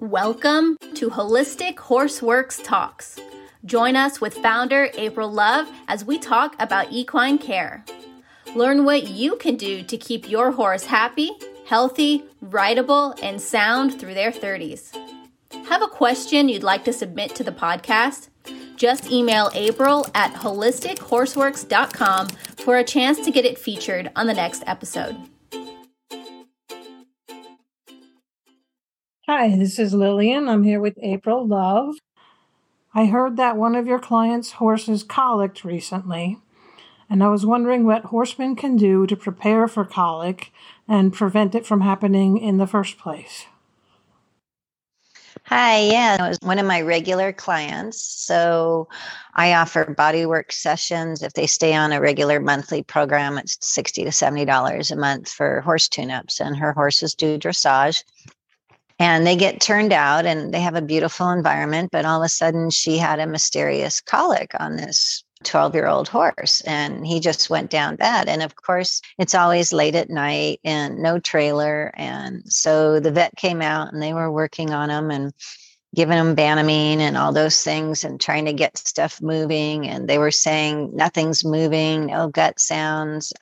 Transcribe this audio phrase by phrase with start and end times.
[0.00, 3.18] Welcome to Holistic Horseworks Talks.
[3.64, 7.84] Join us with founder April Love as we talk about equine care.
[8.54, 11.32] Learn what you can do to keep your horse happy,
[11.66, 14.96] healthy, rideable, and sound through their 30s.
[15.66, 18.28] Have a question you'd like to submit to the podcast?
[18.76, 22.28] Just email April at holistichorseworks.com
[22.58, 25.16] for a chance to get it featured on the next episode.
[29.30, 30.48] Hi, this is Lillian.
[30.48, 31.96] I'm here with April Love.
[32.94, 36.38] I heard that one of your clients' horses colicked recently,
[37.10, 40.50] and I was wondering what horsemen can do to prepare for colic
[40.88, 43.44] and prevent it from happening in the first place.
[45.44, 48.02] Hi, yeah, it was one of my regular clients.
[48.02, 48.88] So
[49.34, 51.22] I offer bodywork sessions.
[51.22, 55.60] If they stay on a regular monthly program, it's 60 to $70 a month for
[55.60, 58.04] horse tune ups, and her horses do dressage
[58.98, 62.28] and they get turned out and they have a beautiful environment but all of a
[62.28, 67.50] sudden she had a mysterious colic on this 12 year old horse and he just
[67.50, 68.28] went down bad.
[68.28, 71.92] And of course it's always late at night and no trailer.
[71.94, 75.32] And so the vet came out and they were working on him and
[75.94, 79.88] giving him banamine and all those things and trying to get stuff moving.
[79.88, 83.32] And they were saying nothing's moving no gut sounds.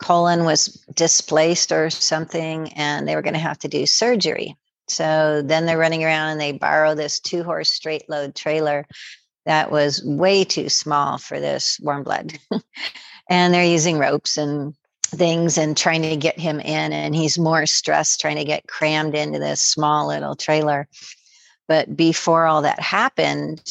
[0.00, 4.56] Colon was displaced or something and they were going to have to do surgery
[4.88, 8.86] so then they're running around and they borrow this two horse straight load trailer
[9.46, 12.38] that was way too small for this warm blood.
[13.30, 14.74] and they're using ropes and
[15.06, 16.92] things and trying to get him in.
[16.92, 20.88] And he's more stressed trying to get crammed into this small little trailer.
[21.68, 23.62] But before all that happened,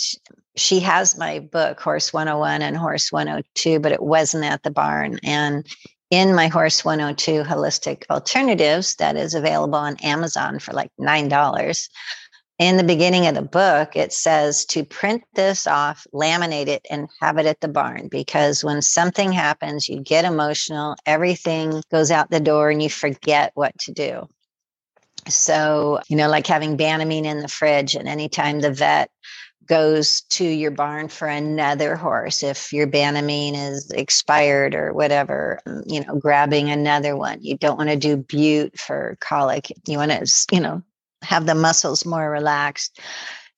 [0.55, 5.19] she has my book, Horse 101 and Horse 102, but it wasn't at the barn.
[5.23, 5.65] And
[6.13, 11.89] in my Horse 102 Holistic Alternatives that is available on Amazon for like $9.
[12.59, 17.09] In the beginning of the book, it says to print this off, laminate it, and
[17.19, 22.29] have it at the barn because when something happens, you get emotional, everything goes out
[22.29, 24.29] the door, and you forget what to do.
[25.27, 29.09] So, you know, like having Banamine in the fridge, and anytime the vet
[29.67, 35.83] goes to your barn for another horse if your banamine is expired or whatever um,
[35.85, 37.39] you know grabbing another one.
[37.41, 39.71] You don't want to do bute for colic.
[39.87, 40.81] You want to you know
[41.21, 42.99] have the muscles more relaxed.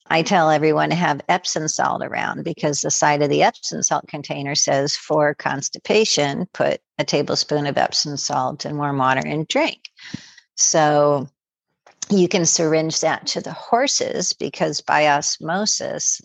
[0.08, 4.06] I tell everyone to have epsom salt around because the side of the epsom salt
[4.06, 9.80] container says for constipation put a tablespoon of epsom salt in warm water and drink.
[10.54, 11.28] So
[12.10, 16.20] you can syringe that to the horses because by osmosis,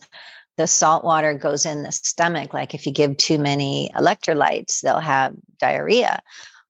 [0.57, 2.53] the salt water goes in the stomach.
[2.53, 6.21] Like if you give too many electrolytes, they'll have diarrhea.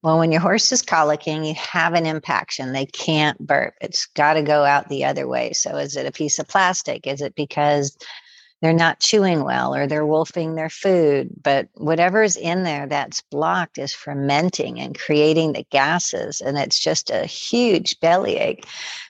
[0.02, 2.72] Well, when your horse is colicking, you have an impaction.
[2.72, 3.74] They can't burp.
[3.80, 5.52] It's got to go out the other way.
[5.52, 7.06] So, is it a piece of plastic?
[7.06, 7.96] Is it because
[8.62, 11.30] they're not chewing well or they're wolfing their food.
[11.42, 16.40] But whatever's in there that's blocked is fermenting and creating the gases.
[16.40, 18.64] And it's just a huge bellyache.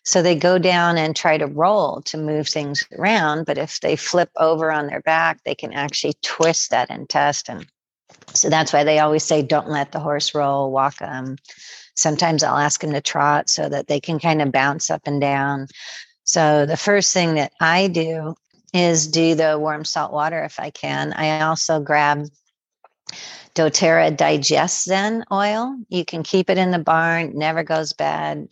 [0.04, 3.44] So they go down and try to roll to move things around.
[3.44, 7.66] But if they flip over on their back, they can actually twist that intestine.
[8.32, 11.36] So that's why they always say, don't let the horse roll, walk them.
[11.94, 15.20] Sometimes I'll ask them to trot so that they can kind of bounce up and
[15.20, 15.66] down.
[16.24, 18.34] So the first thing that I do
[18.72, 21.12] is do the warm salt water if I can.
[21.12, 22.26] I also grab
[23.54, 25.76] doTERRA DigestZen oil.
[25.88, 28.48] You can keep it in the barn, never goes bad.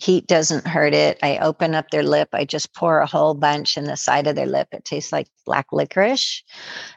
[0.00, 1.18] Heat doesn't hurt it.
[1.24, 2.28] I open up their lip.
[2.32, 4.68] I just pour a whole bunch in the side of their lip.
[4.70, 6.44] It tastes like black licorice.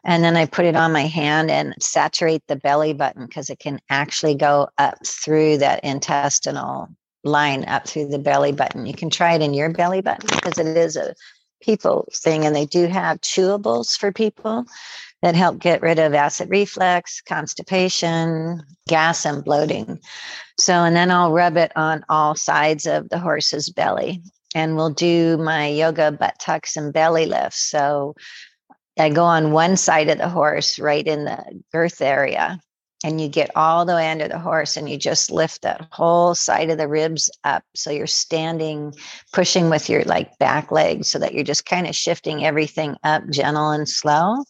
[0.03, 3.57] And then I put it on my hand and saturate the belly button because it
[3.57, 6.89] can actually go up through that intestinal
[7.23, 8.85] line up through the belly button.
[8.85, 11.15] You can try it in your belly button because it is a
[11.61, 14.65] people thing, and they do have chewables for people
[15.21, 19.99] that help get rid of acid reflux, constipation, gas, and bloating.
[20.59, 24.23] So, and then I'll rub it on all sides of the horse's belly.
[24.53, 27.61] And we'll do my yoga butt tucks and belly lifts.
[27.61, 28.15] So
[28.99, 32.59] I go on one side of the horse, right in the girth area,
[33.03, 36.35] and you get all the way under the horse and you just lift that whole
[36.35, 37.63] side of the ribs up.
[37.73, 38.93] So you're standing
[39.33, 43.27] pushing with your like back leg so that you're just kind of shifting everything up
[43.29, 44.43] gentle and slow.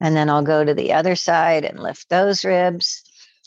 [0.00, 3.02] And then i'll go to the other side and lift those ribs.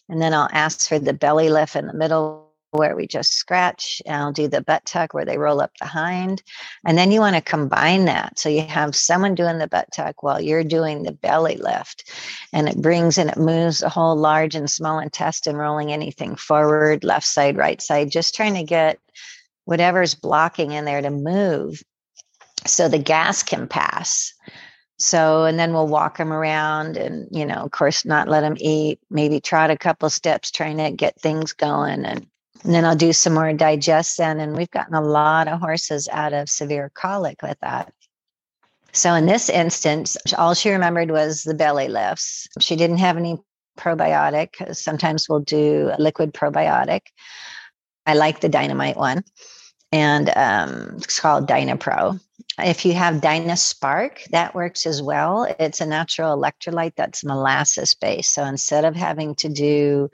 [0.09, 4.01] And then i'll ask for the belly lift in the middle where we just scratch
[4.05, 6.43] and I'll do the butt tuck where they roll up the hind.
[6.85, 8.37] And then you want to combine that.
[8.37, 12.11] So you have someone doing the butt tuck while you're doing the belly lift.
[12.53, 17.03] And it brings and it moves the whole large and small intestine, rolling anything forward,
[17.03, 18.99] left side, right side, just trying to get
[19.65, 21.83] whatever's blocking in there to move
[22.65, 24.33] so the gas can pass.
[25.01, 28.57] So, and then we'll walk them around and, you know, of course, not let them
[28.59, 32.03] eat, maybe trot a couple steps, trying to get things going.
[32.03, 32.27] And,
[32.63, 34.39] and then I'll do some more DigestZen.
[34.39, 37.93] And we've gotten a lot of horses out of severe colic with that.
[38.91, 42.47] So, in this instance, all she remembered was the belly lifts.
[42.59, 43.37] She didn't have any
[43.77, 44.75] probiotic.
[44.75, 47.01] Sometimes we'll do a liquid probiotic.
[48.05, 49.23] I like the dynamite one,
[49.91, 52.19] and um, it's called Dynapro.
[52.57, 55.55] If you have Dynaspark, that works as well.
[55.59, 58.33] It's a natural electrolyte that's molasses based.
[58.33, 60.09] So instead of having to do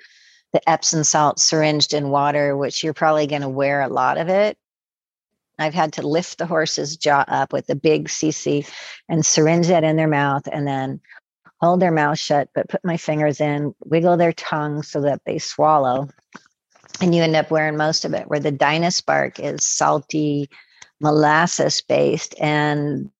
[0.56, 4.30] the Epsom salt syringed in water, which you're probably going to wear a lot of
[4.30, 4.58] it,
[5.60, 8.66] I've had to lift the horse's jaw up with a big CC
[9.10, 11.02] and syringe that in their mouth and then
[11.60, 15.40] hold their mouth shut, but put my fingers in, wiggle their tongue so that they
[15.40, 16.08] swallow.
[17.02, 20.50] And you end up wearing most of it, where the Dynaspark is salty,
[21.02, 23.12] molasses based, and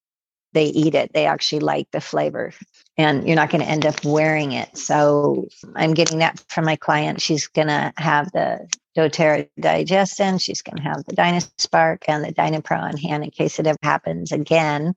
[0.54, 1.12] they eat it.
[1.12, 2.54] They actually like the flavor,
[2.98, 4.78] and you're not going to end up wearing it.
[4.78, 7.22] So I'm getting that from my client.
[7.22, 10.42] She's going to have the doTERRA DigestZen.
[10.42, 13.78] She's going to have the Dynaspark and the Dynapro on hand in case it ever
[13.84, 14.96] happens again.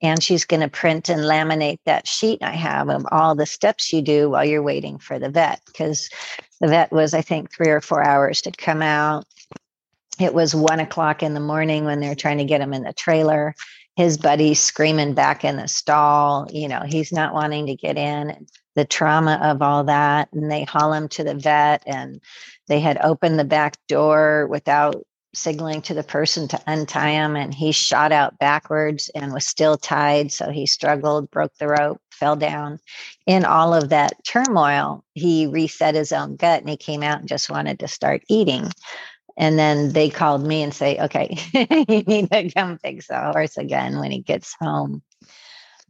[0.00, 3.92] And she's going to print and laminate that sheet I have of all the steps
[3.92, 5.60] you do while you're waiting for the vet.
[5.66, 6.10] Because
[6.60, 9.24] the vet was, I think, three or four hours to come out.
[10.20, 12.92] It was one o'clock in the morning when they're trying to get him in the
[12.92, 13.54] trailer.
[13.96, 16.48] His buddy's screaming back in the stall.
[16.50, 18.46] You know, he's not wanting to get in.
[18.74, 20.30] The trauma of all that.
[20.32, 22.20] And they haul him to the vet and
[22.68, 25.04] they had opened the back door without
[25.34, 29.78] signaling to the person to untie him and he shot out backwards and was still
[29.78, 32.78] tied so he struggled broke the rope fell down
[33.26, 37.28] in all of that turmoil he reset his own gut and he came out and
[37.28, 38.70] just wanted to start eating
[39.36, 41.36] and then they called me and say okay
[41.88, 45.02] you need to come fix the horse again when he gets home.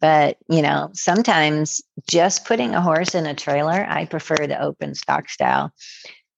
[0.00, 4.94] But you know sometimes just putting a horse in a trailer i prefer the open
[4.94, 5.72] stock style.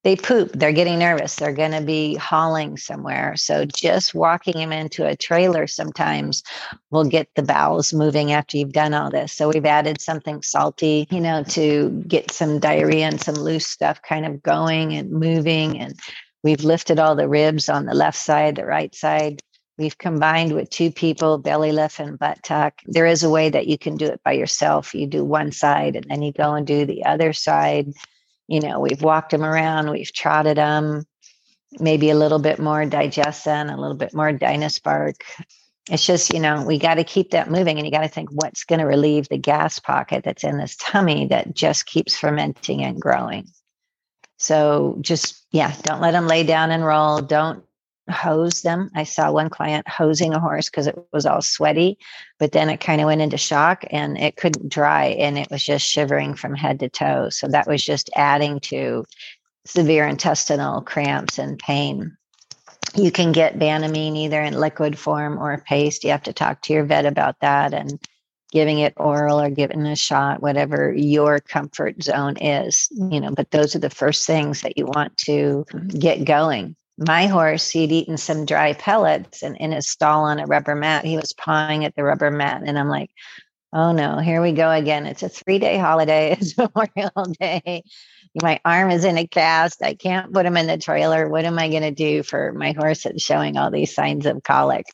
[0.02, 3.36] They poop they're getting nervous they're going to be hauling somewhere.
[3.36, 6.42] So just walking them into a trailer sometimes
[6.90, 9.32] will get the bowels moving after you've done all this.
[9.32, 14.02] So we've added something salty you know to get some diarrhea and some loose stuff
[14.02, 15.98] kind of going and moving and
[16.44, 19.40] we've lifted all the ribs on the left side the right side
[19.76, 22.74] We've combined with two people, belly lift and butt tuck.
[22.86, 24.94] There is a way that you can do it by yourself.
[24.94, 27.92] You do one side and then you go and do the other side
[28.46, 31.04] you know, we've walked them around, we've trotted them,
[31.78, 35.14] maybe a little bit more DigestZen, a little bit more Dynaspark.
[35.90, 38.30] It's just, you know, we got to keep that moving and you got to think
[38.32, 42.82] what's going to relieve the gas pocket that's in this tummy that just keeps fermenting
[42.82, 43.46] and growing.
[44.36, 47.20] So just, yeah, don't let them lay down and roll.
[47.20, 47.64] Don't
[48.10, 48.90] hose them.
[48.94, 51.98] I saw one client hosing a horse because it was all sweaty,
[52.38, 55.64] but then it kind of went into shock and it couldn't dry and it was
[55.64, 57.30] just shivering from head to toe.
[57.30, 59.04] So that was just adding to
[59.66, 62.16] severe intestinal cramps and pain.
[62.94, 66.04] You can get Banamine either in liquid form or paste.
[66.04, 67.98] You have to talk to your vet about that and
[68.54, 73.50] giving it oral or giving a shot, whatever your comfort zone is, you know, but
[73.50, 75.88] those are the first things that you want to mm-hmm.
[75.98, 80.46] get going my horse, he'd eaten some dry pellets and in his stall on a
[80.46, 82.62] rubber mat, he was pawing at the rubber mat.
[82.64, 83.10] And I'm like,
[83.72, 85.06] oh no, here we go again.
[85.06, 86.36] It's a three day holiday.
[86.40, 87.82] It's Memorial Day.
[88.42, 89.82] My arm is in a cast.
[89.82, 91.28] I can't put him in the trailer.
[91.28, 94.42] What am I going to do for my horse that's showing all these signs of
[94.42, 94.86] colic?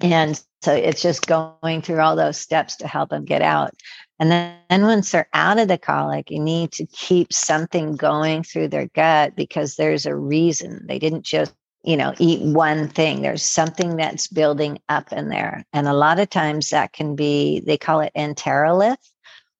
[0.00, 3.74] And so it's just going through all those steps to help them get out.
[4.18, 8.68] And then, once they're out of the colic, you need to keep something going through
[8.68, 10.84] their gut because there's a reason.
[10.86, 13.22] They didn't just, you know, eat one thing.
[13.22, 15.64] There's something that's building up in there.
[15.72, 18.96] And a lot of times that can be, they call it enterolith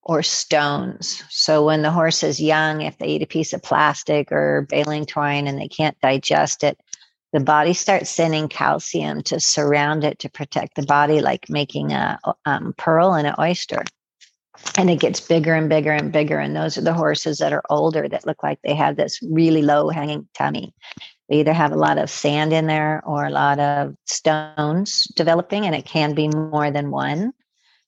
[0.04, 1.24] or stones.
[1.30, 5.06] So when the horse is young, if they eat a piece of plastic or baling
[5.06, 6.78] twine and they can't digest it,
[7.34, 12.16] the body starts sending calcium to surround it to protect the body, like making a
[12.46, 13.82] um, pearl in an oyster
[14.78, 16.38] and it gets bigger and bigger and bigger.
[16.38, 19.62] And those are the horses that are older that look like they have this really
[19.62, 20.72] low hanging tummy.
[21.28, 25.66] They either have a lot of sand in there or a lot of stones developing,
[25.66, 27.32] and it can be more than one.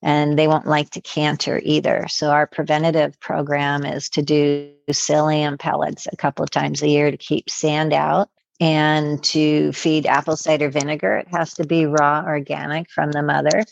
[0.02, 2.06] And they won't like to canter either.
[2.08, 7.10] So, our preventative program is to do psyllium pellets a couple of times a year
[7.10, 8.28] to keep sand out
[8.60, 11.16] and to feed apple cider vinegar.
[11.16, 13.64] It has to be raw organic from the mother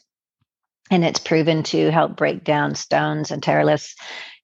[0.91, 3.95] and it's proven to help break down stones and enteroliths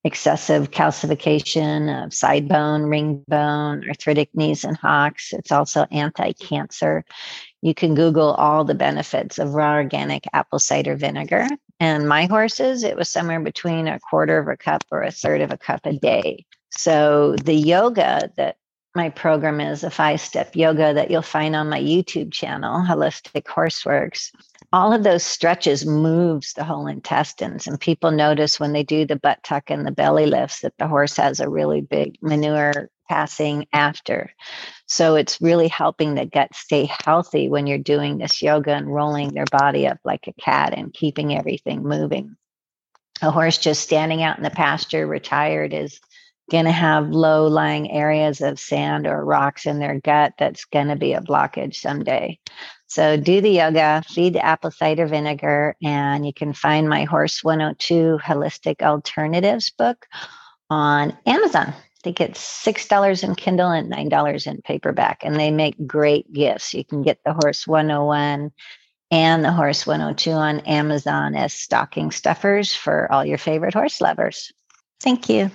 [0.03, 5.33] excessive calcification of side bone, ring bone, arthritic knees and hocks.
[5.33, 7.05] It's also anti cancer.
[7.61, 11.47] You can Google all the benefits of raw organic apple cider vinegar.
[11.79, 15.43] And my horses, it was somewhere between a quarter of a cup or a third
[15.43, 16.47] of a cup a day.
[16.71, 18.57] So the yoga that
[18.95, 23.45] my program is a five step yoga that you'll find on my YouTube channel, Holistic
[23.45, 24.33] Horseworks.
[24.73, 29.17] All of those stretches moves the whole intestines, and people notice when they do the
[29.17, 33.67] butt tuck and the belly lifts that the horse has a really big manure passing
[33.73, 34.33] after.
[34.87, 39.35] So it's really helping the gut stay healthy when you're doing this yoga and rolling
[39.35, 42.37] their body up like a cat and keeping everything moving.
[43.23, 46.01] A horse just standing out in the pasture, retired, is
[46.51, 50.89] going to have low lying areas of sand or rocks in their gut that's going
[50.89, 52.39] to be a blockage someday.
[52.89, 57.45] So do the yoga, feed the apple cider vinegar, and you can find my Horse
[57.45, 60.07] 102 Holistic Alternatives book
[60.69, 61.69] on Amazon.
[61.69, 65.23] I think it's $6 in Kindle and $9 in paperback.
[65.23, 66.75] And they make great gifts.
[66.75, 68.51] You can get the Horse 101
[69.11, 74.53] and the Horse 102 on Amazon as stocking stuffers for all your favorite horse lovers.
[75.01, 75.51] Thank you.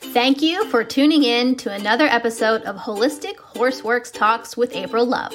[0.00, 5.34] Thank you for tuning in to another episode of Holistic Horseworks Talks with April Love.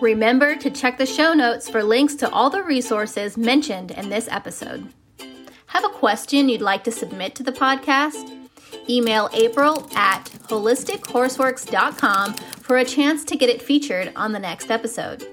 [0.00, 4.28] Remember to check the show notes for links to all the resources mentioned in this
[4.28, 4.92] episode.
[5.66, 8.34] Have a question you'd like to submit to the podcast?
[8.88, 15.26] Email April at holistichorseworks.com for a chance to get it featured on the next episode.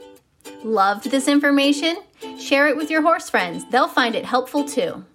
[0.63, 1.97] Loved this information?
[2.37, 5.05] Share it with your horse friends, they'll find it helpful too.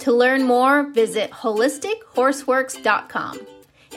[0.00, 3.40] To learn more, visit holistichorseworks.com.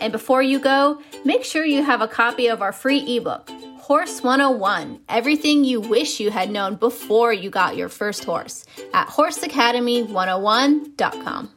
[0.02, 4.22] And before you go, make sure you have a copy of our free ebook, Horse
[4.22, 11.50] 101 Everything You Wish You Had Known Before You Got Your First Horse, at horseacademy101.com.